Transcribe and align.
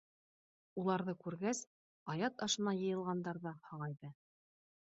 Уларҙы 0.83 1.15
күргәс, 1.25 1.61
аят 2.15 2.43
ашына 2.49 2.75
йыйылғандар 2.81 3.43
ҙа 3.47 3.55
һағайҙы. 3.71 4.15